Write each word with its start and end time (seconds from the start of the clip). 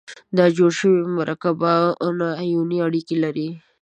دا 0.37 0.45
جوړ 0.57 0.71
شوي 0.79 1.01
مرکبونه 1.19 2.27
آیوني 2.43 2.77
اړیکې 2.87 3.15
لري. 3.23 3.49